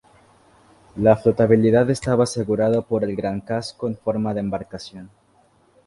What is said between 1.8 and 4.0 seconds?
estaba asegurada por el gran casco en